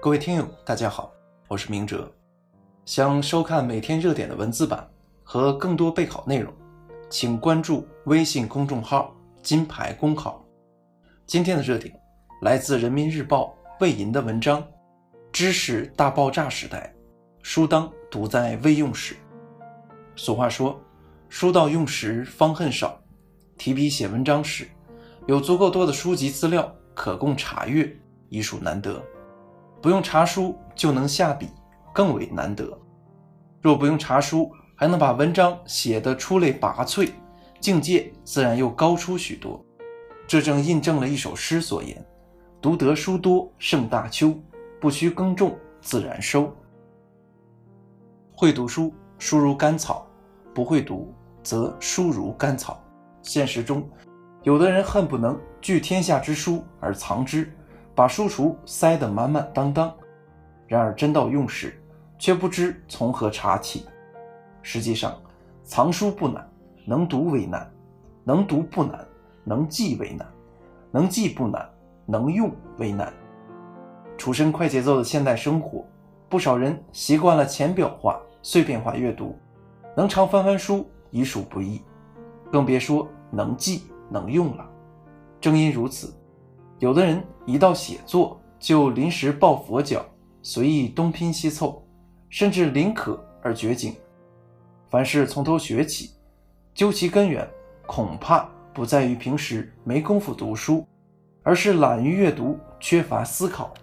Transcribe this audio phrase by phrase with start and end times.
[0.00, 1.12] 各位听友，大家好，
[1.48, 2.08] 我是明哲。
[2.84, 4.88] 想收看每天热点的文字版
[5.24, 6.54] 和更多备考内容，
[7.10, 9.12] 请关注微信公众号
[9.42, 10.46] “金牌公考”。
[11.26, 11.92] 今天的热点
[12.42, 14.64] 来自人民日报魏银的文章
[15.32, 16.94] ：“知识大爆炸时代，
[17.42, 19.16] 书当读在未用时。”
[20.14, 20.80] 俗话说
[21.28, 22.96] ：“书到用时方恨少。”
[23.58, 24.68] 提笔写文章时，
[25.26, 27.92] 有足够多的书籍资料可供查阅，
[28.28, 29.02] 已属难得；
[29.80, 31.48] 不用查书就能下笔，
[31.92, 32.76] 更为难得。
[33.60, 37.10] 若不用查书，还能把文章写得出类拔萃，
[37.60, 39.64] 境界自然又高出许多。
[40.26, 42.04] 这正印证了一首诗所言
[42.60, 44.34] ：“读得书多胜大秋，
[44.80, 46.54] 不须耕种自然收。”
[48.36, 50.06] 会读书，书如甘草；
[50.54, 52.80] 不会读，则书如甘草。
[53.22, 53.88] 现实中，
[54.42, 57.52] 有的人恨不能聚天下之书而藏之，
[57.98, 59.90] 把书橱塞得满满当当；
[60.68, 61.82] 然而真到用时，
[62.16, 63.86] 却不知从何查起。
[64.62, 65.20] 实际上，
[65.64, 66.48] 藏书不难，
[66.86, 67.66] 能读为难；
[68.22, 69.04] 能读不难，
[69.42, 70.24] 能记为难；
[70.92, 71.68] 能记不难，
[72.06, 73.12] 能用为难。
[74.16, 75.84] 处身快节奏的现代生活，
[76.28, 79.36] 不少人习惯了浅表化、碎片化阅读，
[79.96, 81.82] 能常翻翻书已属不易，
[82.52, 83.08] 更别说。
[83.32, 84.64] 能记能用了，
[85.40, 86.14] 正因如此，
[86.80, 90.04] 有的人一到写作就临时抱佛脚，
[90.42, 91.82] 随意东拼西凑，
[92.28, 93.96] 甚至临渴而绝景。
[94.88, 96.12] 凡事从头学起，
[96.72, 97.46] 究其根源，
[97.84, 100.86] 恐怕不在于平时没工夫读书，
[101.42, 103.74] 而是懒于阅读，缺乏思考。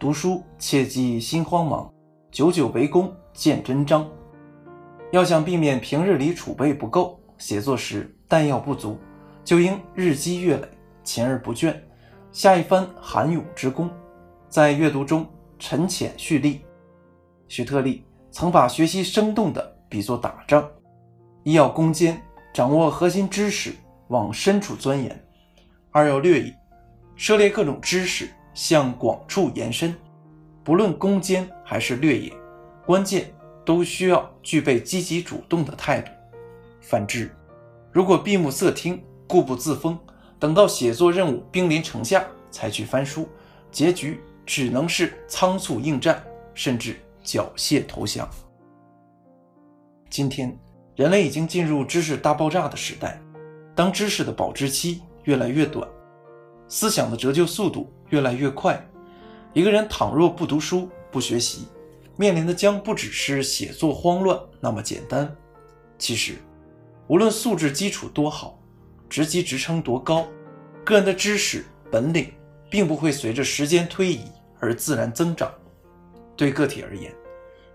[0.00, 1.92] 读书切忌心慌忙，
[2.36, 4.06] 久久为功见真章。
[5.10, 8.98] 要想避免平日里储备不够，写作时弹药不足，
[9.42, 10.68] 就应日积月累，
[11.02, 11.74] 勤而不倦，
[12.32, 13.88] 下一番寒勇之功，
[14.50, 15.26] 在阅读中
[15.58, 16.60] 沉潜蓄力。
[17.48, 20.62] 徐特立曾把学习生动的比作打仗，
[21.42, 22.20] 一要攻坚，
[22.52, 23.72] 掌握核心知识，
[24.08, 25.10] 往深处钻研；
[25.90, 26.54] 二要略野，
[27.16, 28.28] 涉猎各种知识。
[28.52, 29.94] 向广处延伸，
[30.66, 32.32] 不论攻坚还是略野，
[32.84, 33.32] 关键
[33.64, 36.10] 都需要具备积极主动的态度。
[36.80, 37.30] 反之，
[37.92, 39.96] 如果闭目塞听、固步自封，
[40.40, 43.28] 等到写作任务兵临城下才去翻书，
[43.70, 46.20] 结局只能是仓促应战，
[46.52, 48.28] 甚至缴械投降。
[50.10, 50.58] 今天，
[50.96, 53.22] 人类已经进入知识大爆炸的时代，
[53.72, 55.88] 当知识的保质期越来越短。
[56.66, 58.84] 思想的折旧速度越来越快，
[59.56, 61.66] 一个人倘若不读书、不学习，
[62.14, 65.34] 面临的将不只是写作慌乱那么简单。
[65.96, 66.34] 其实，
[67.06, 68.60] 无论素质基础多好，
[69.08, 70.26] 职级职称多高，
[70.84, 72.30] 个人的知识本领
[72.68, 74.20] 并不会随着时间推移
[74.60, 75.50] 而自然增长。
[76.36, 77.10] 对个体而言，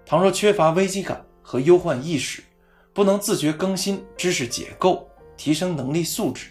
[0.06, 2.44] 倘若缺乏危机感和忧患意识，
[2.94, 6.50] 不能自觉更新知识结构，提升能力素质。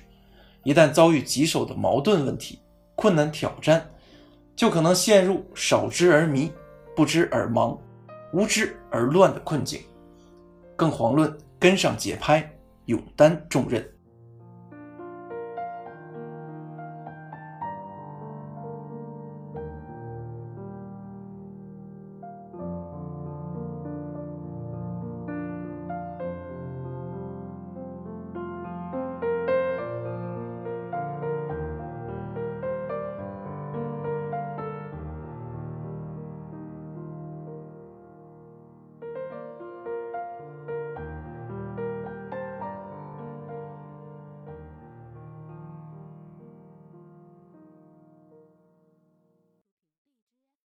[0.64, 2.58] 一旦遭遇棘手的矛盾问题、
[2.96, 3.88] 困难挑战，
[4.60, 6.52] 就可能陷入少知而迷、
[6.94, 7.78] 不知而盲、
[8.30, 9.80] 无知而乱的困境，
[10.76, 12.46] 更遑论跟上节拍、
[12.84, 13.82] 勇担重任。